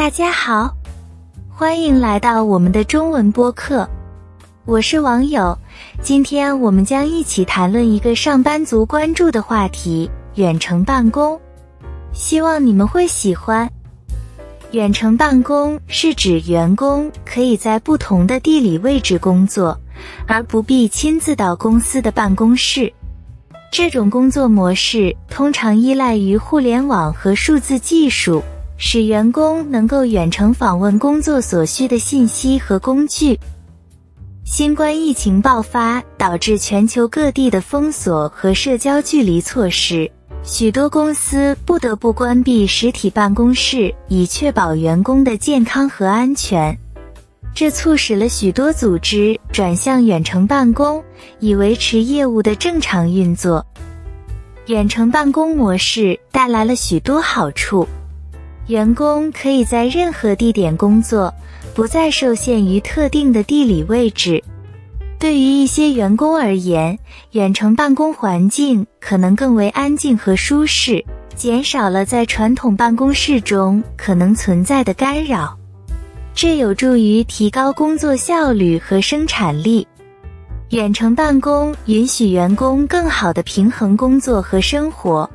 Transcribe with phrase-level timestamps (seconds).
[0.00, 0.74] 大家好，
[1.46, 3.86] 欢迎来到我们的中文播客，
[4.64, 5.54] 我是网友。
[6.00, 11.38] 今天我们将一起谈论一个上班族关注的话题——远程办公。
[12.14, 13.70] 希望你们会喜欢。
[14.70, 19.78] 远程办公是指员工可以在不同的地理位置工作，
[20.26, 22.90] 而不必亲自到公司的办公室。
[23.70, 28.42] 这种工作模式通常依赖于互联网和数字技术。
[28.82, 33.38] 使员工能够远程访问工作所需的信息和工具。
[34.42, 40.10] 新冠疫情爆发导致全球各地的封锁和社交距离措施，
[40.42, 46.76] 许多公司不得不关闭实体办公室，以确保员工的健康和安全。
[47.54, 51.04] 这促使了许多组织转向远程办公，
[51.38, 53.64] 以维持业务的正常运作。
[54.68, 57.86] 远程办公模式带来了许多好处。
[58.70, 61.34] 员工可以在任何地点工作，
[61.74, 64.40] 不再受限于特定的地理位置。
[65.18, 66.96] 对于一些员工而言，
[67.32, 75.58] 远程办公环境可能更为安静和舒适，减少了在传统办公室中可能存在的干扰。
[76.32, 79.84] 这有助于提高工作效率和生产力。
[80.68, 85.28] 远程办公允许员工更好地平衡工作和生活。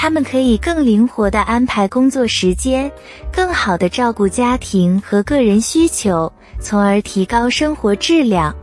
[0.00, 2.88] 他们可以更灵活地安排工作时间，
[3.32, 8.54] 更好地照顾家庭和个人需求，从而提高生活质量。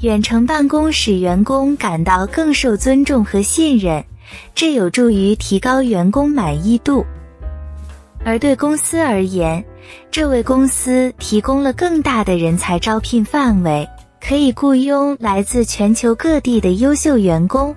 [0.00, 4.02] 远程办公使员工感到更受尊重和信任，
[4.54, 7.04] 这有助于提高员工满意度。
[8.24, 9.62] 而对公司而言，
[10.10, 13.86] 这为公司提供了更大的人才招聘范围，
[14.18, 17.76] 可以雇佣来自全球各地的优秀员工。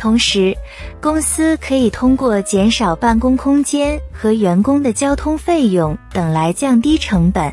[0.00, 0.56] 同时，
[0.98, 7.52] 公司可以通过减少办公空间和员工的交通费用等来降低成本。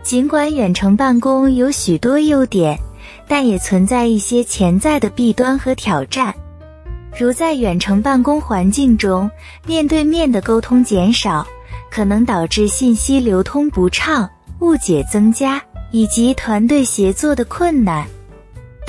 [0.00, 2.78] 尽管远程办公有许多优点，
[3.26, 6.32] 但也存在一些潜在的弊端和挑战，
[7.18, 9.28] 如在远程办公环境中，
[9.66, 11.44] 面对面的沟通减少，
[11.90, 14.30] 可能导致信息流通不畅、
[14.60, 18.06] 误解增加以及团队协作的困难。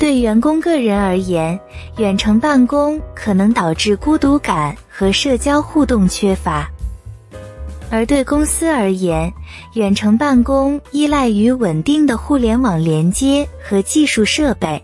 [0.00, 1.60] 对员工个人而言，
[1.98, 6.64] 远程办公可能导致孤独感和社交互动缺乏；
[7.90, 9.30] 而对公司而言，
[9.74, 14.82] 远程办公依赖于稳定的互联网连接和技术设备。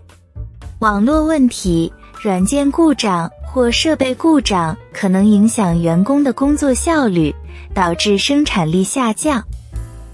[0.81, 1.91] 网络问题、
[2.21, 7.33] 软件故障或设备故障可能影响员工的工作效率，
[7.73, 9.43] 导致生产力下降。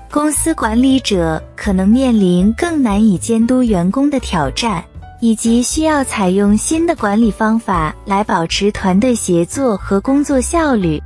[0.10, 4.82] 公司管理者可能面临更难以监督员工的挑战。
[5.24, 11.02] 以及需要采用新的管理方法来保持团队协作和工作效率。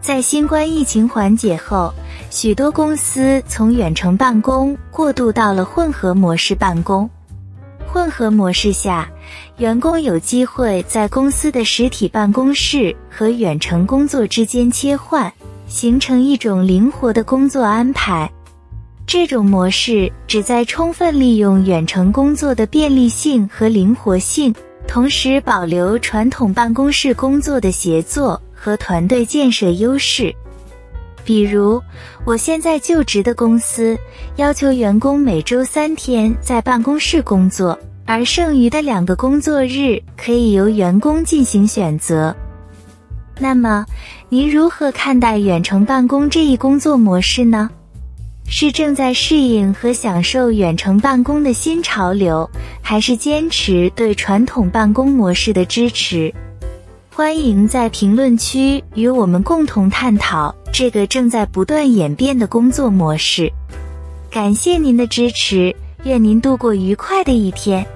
[0.00, 1.94] 在新冠疫情缓解后，
[2.30, 7.08] 许多公司从远程办公过渡到了混合模式办公。
[7.86, 9.08] 混合模式下，
[9.58, 15.32] 员工有机会在公司的实体办公室和远程工作之间切换，
[15.68, 18.28] 形成一种灵活的工作安排。
[19.06, 24.52] 这种模式旨在充分利用远程工作的便利性和灵活性，
[24.88, 30.34] 同时保留传统办公室工作的协作和团队建设优势。
[31.24, 31.80] 比如，
[32.24, 33.96] 我现在就职的公司
[34.36, 42.34] 要求员工每周三天在办公室工作，而剩余的两个工作日可以由员工进行选择。
[43.38, 43.86] 那么，
[44.28, 47.70] 您如何看待远程办公这一工作模式呢？
[48.48, 52.48] 是正在适应和享受远程办公的新潮流，
[52.80, 56.32] 还是坚持对传统办公模式的支持？
[57.12, 63.52] 欢迎在评论区与我们共同探讨这个正在不断演变的工作模式。
[64.30, 65.74] 感谢您的支持，
[66.04, 67.86] 愿您度过愉快的一天。